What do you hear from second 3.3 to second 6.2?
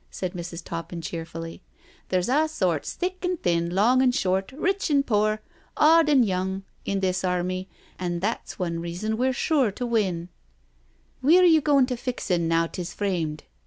thin> long an' short, rich an' poor, auld